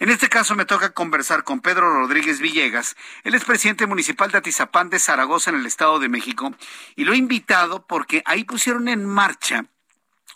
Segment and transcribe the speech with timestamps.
[0.00, 2.96] En este caso me toca conversar con Pedro Rodríguez Villegas.
[3.22, 6.54] Él es presidente municipal de Atizapán de Zaragoza en el Estado de México
[6.96, 9.66] y lo he invitado porque ahí pusieron en marcha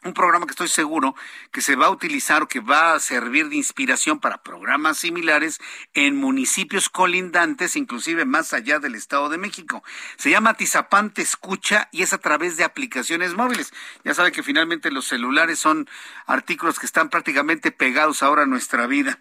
[0.04, 1.14] un programa que estoy seguro
[1.50, 5.60] que se va a utilizar o que va a servir de inspiración para programas similares
[5.94, 9.82] en municipios colindantes, inclusive más allá del Estado de México.
[10.16, 13.72] Se llama Tizapán Te Escucha y es a través de aplicaciones móviles.
[14.04, 15.88] Ya sabe que finalmente los celulares son
[16.26, 19.18] artículos que están prácticamente pegados ahora a nuestra vida.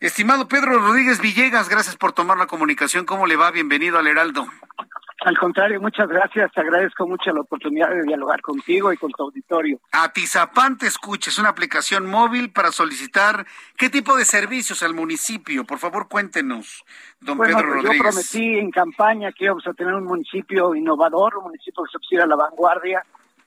[0.00, 3.06] Estimado Pedro Rodríguez Villegas, gracias por tomar la comunicación.
[3.06, 3.50] ¿Cómo le va?
[3.52, 4.46] Bienvenido al Heraldo.
[5.24, 6.52] Al contrario, muchas gracias.
[6.52, 9.80] Te agradezco mucho la oportunidad de dialogar contigo y con tu auditorio.
[9.92, 13.46] Atizapán te escucha, es una aplicación móvil para solicitar
[13.78, 15.64] qué tipo de servicios al municipio.
[15.64, 16.84] Por favor, cuéntenos,
[17.20, 17.98] don bueno, Pedro pues Rodríguez.
[17.98, 21.98] Yo prometí en campaña que íbamos a tener un municipio innovador, un municipio que se
[21.98, 23.02] pusiera a la vanguardia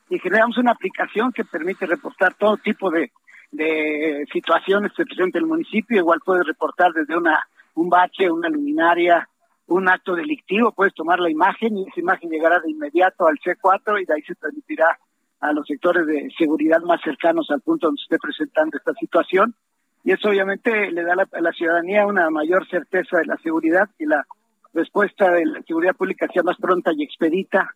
[0.09, 3.11] y generamos una aplicación que permite reportar todo tipo de,
[3.52, 5.98] de situaciones que presenta el municipio.
[5.98, 9.28] Igual puede reportar desde una un bache, una luminaria,
[9.70, 14.02] un acto delictivo, puedes tomar la imagen y esa imagen llegará de inmediato al C4
[14.02, 14.98] y de ahí se transmitirá
[15.39, 19.56] a los sectores de seguridad más cercanos al punto donde se esté presentando esta situación.
[20.03, 24.06] Y eso obviamente le da a la, ciudadanía una mayor certeza de la seguridad y
[24.06, 24.26] la
[24.73, 27.76] respuesta de la seguridad pública sea más pronta y expedita.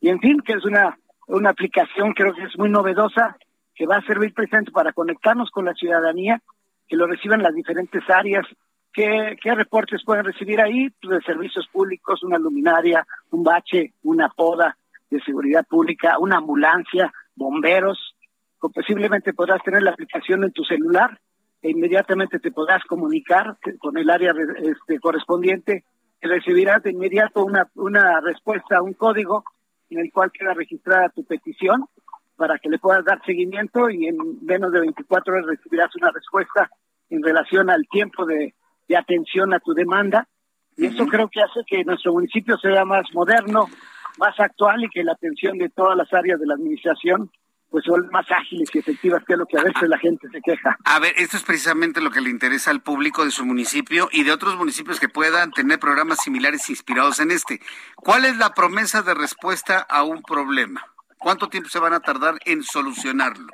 [0.00, 3.36] Y en fin, que es una, una aplicación creo que es muy novedosa,
[3.74, 6.42] que va a servir precisamente para conectarnos con la ciudadanía,
[6.86, 8.46] que lo reciban las diferentes áreas
[8.92, 10.90] ¿Qué, ¿Qué, reportes pueden recibir ahí?
[11.00, 14.76] Pues de servicios públicos, una luminaria, un bache, una poda
[15.10, 18.16] de seguridad pública, una ambulancia, bomberos.
[18.58, 21.18] Posiblemente podrás tener la aplicación en tu celular
[21.62, 25.84] e inmediatamente te podrás comunicar con el área este, correspondiente
[26.22, 29.44] y recibirás de inmediato una, una respuesta, un código
[29.90, 31.86] en el cual queda registrada tu petición
[32.36, 36.70] para que le puedas dar seguimiento y en menos de 24 horas recibirás una respuesta
[37.10, 38.54] en relación al tiempo de
[38.90, 40.26] de atención a tu demanda.
[40.76, 43.68] Y eso creo que hace que nuestro municipio sea más moderno,
[44.18, 47.30] más actual y que la atención de todas las áreas de la administración
[47.70, 50.40] pues son más ágiles y efectivas, que es lo que a veces la gente se
[50.40, 50.76] queja.
[50.84, 54.24] A ver, esto es precisamente lo que le interesa al público de su municipio y
[54.24, 57.60] de otros municipios que puedan tener programas similares inspirados en este.
[57.94, 60.84] ¿Cuál es la promesa de respuesta a un problema?
[61.16, 63.46] ¿Cuánto tiempo se van a tardar en solucionarlo?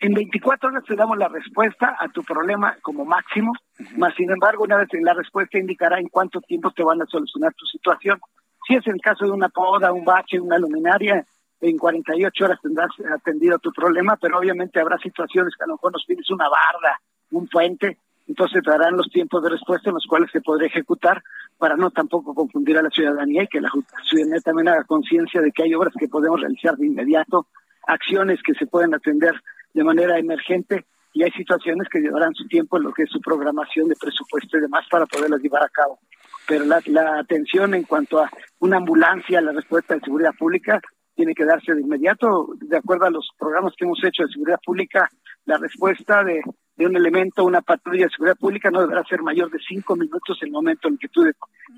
[0.00, 3.52] En 24 horas te damos la respuesta a tu problema como máximo,
[3.98, 7.52] más sin embargo, una vez la respuesta indicará en cuánto tiempo te van a solucionar
[7.52, 8.18] tu situación.
[8.66, 11.26] Si es el caso de una poda, un bache, una luminaria,
[11.60, 15.92] en 48 horas tendrás atendido tu problema, pero obviamente habrá situaciones que a lo mejor
[15.92, 16.98] nos pides una barda,
[17.32, 21.22] un puente, entonces te darán los tiempos de respuesta en los cuales se podrá ejecutar
[21.58, 23.70] para no tampoco confundir a la ciudadanía y que la
[24.08, 27.48] ciudadanía también haga conciencia de que hay obras que podemos realizar de inmediato,
[27.86, 29.34] acciones que se pueden atender
[29.72, 33.20] de manera emergente y hay situaciones que llevarán su tiempo en lo que es su
[33.20, 35.98] programación de presupuesto y demás para poderlas llevar a cabo.
[36.46, 40.80] Pero la, la atención en cuanto a una ambulancia, la respuesta de seguridad pública,
[41.14, 44.60] tiene que darse de inmediato, de acuerdo a los programas que hemos hecho de seguridad
[44.64, 45.08] pública,
[45.44, 46.40] la respuesta de,
[46.76, 50.38] de un elemento, una patrulla de seguridad pública no deberá ser mayor de cinco minutos
[50.42, 51.24] el momento en que tú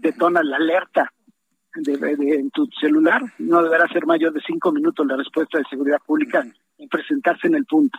[0.00, 1.10] detonas la alerta
[1.74, 5.64] de, de, en tu celular, no deberá ser mayor de cinco minutos la respuesta de
[5.70, 6.44] seguridad pública
[6.78, 7.98] en presentarse en el punto.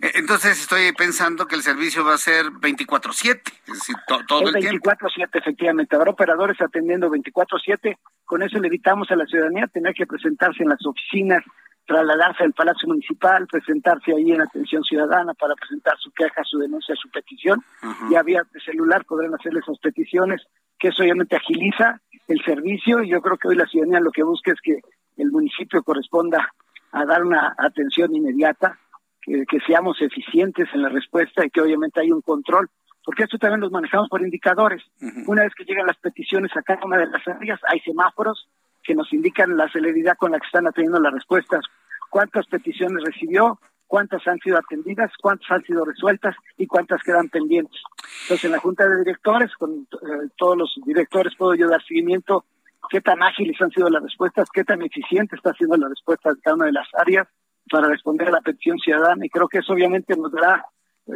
[0.00, 4.48] Eh, entonces estoy pensando que el servicio va a ser 24/7, es decir, to, todo
[4.48, 4.90] es el tiempo.
[4.90, 5.96] 24/7, efectivamente.
[5.96, 7.98] Habrá operadores atendiendo 24/7.
[8.24, 11.44] Con eso le evitamos a la ciudadanía tener que presentarse en las oficinas,
[11.86, 16.94] trasladarse al Palacio Municipal, presentarse ahí en atención ciudadana para presentar su queja, su denuncia,
[16.96, 17.62] su petición.
[17.82, 18.12] Uh -huh.
[18.12, 20.40] Ya vía celular podrán hacerle esas peticiones,
[20.78, 22.00] que eso obviamente agiliza
[22.32, 24.80] el servicio y yo creo que hoy la ciudadanía lo que busca es que
[25.16, 26.52] el municipio corresponda
[26.92, 28.78] a dar una atención inmediata,
[29.20, 32.68] que, que, seamos eficientes en la respuesta y que obviamente hay un control,
[33.04, 34.82] porque esto también lo manejamos por indicadores.
[35.00, 35.24] Uh -huh.
[35.26, 38.48] Una vez que llegan las peticiones a cada una de las áreas, hay semáforos
[38.82, 41.64] que nos indican la celeridad con la que están atendiendo las respuestas,
[42.10, 47.80] cuántas peticiones recibió, cuántas han sido atendidas, cuántas han sido resueltas y cuántas quedan pendientes.
[48.22, 52.44] Entonces, en la Junta de Directores, con eh, todos los directores, puedo yo dar seguimiento
[52.88, 56.40] qué tan ágiles han sido las respuestas, qué tan eficiente está siendo la respuesta de
[56.40, 57.26] cada una de las áreas
[57.70, 59.24] para responder a la petición ciudadana.
[59.24, 60.64] Y creo que eso obviamente nos dará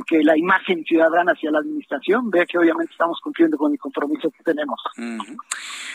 [0.06, 4.30] que la imagen ciudadana hacia la administración vea que obviamente estamos cumpliendo con el compromiso
[4.30, 4.80] que tenemos.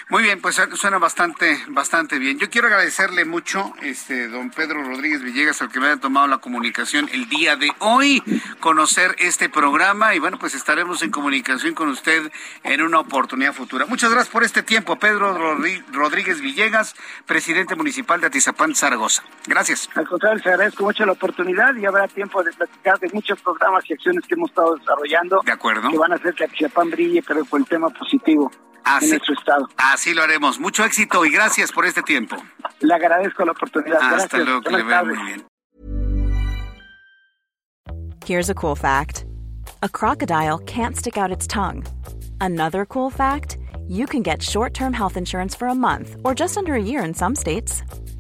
[0.10, 2.40] Muy bien, pues suena bastante, bastante bien.
[2.40, 6.38] Yo quiero agradecerle mucho, este, don Pedro Rodríguez Villegas, al que me haya tomado la
[6.38, 8.24] comunicación el día de hoy,
[8.60, 12.32] conocer este programa y bueno, pues estaremos en comunicación con usted
[12.64, 13.86] en una oportunidad futura.
[13.86, 15.58] Muchas gracias por este tiempo, Pedro
[15.92, 16.96] Rodríguez Villegas,
[17.26, 19.24] presidente municipal de Atizapán, Zaragoza.
[19.48, 19.90] Gracias.
[19.96, 23.81] Al contrario, les agradezco mucho la oportunidad y habrá tiempo de platicar de muchos programas
[23.90, 25.42] y acciones que hemos estado desarrollando.
[25.46, 25.90] De acuerdo.
[25.90, 28.52] Que van a hacer que Atizapán brille, pero con el tema positivo
[29.02, 29.68] en nuestro estado.
[29.78, 30.60] Así lo haremos.
[30.60, 32.36] Mucho éxito y gracias por este tiempo.
[32.80, 34.02] Le agradezco la oportunidad.
[34.02, 35.46] Hasta luego, que le vea muy bien.
[38.26, 39.26] Here's a cool fact.
[39.82, 41.84] A crocodile can't stick out its tongue.
[42.40, 43.58] Another cool fact,
[43.88, 47.14] you can get short-term health insurance for a month or just under a year in
[47.14, 47.84] some states.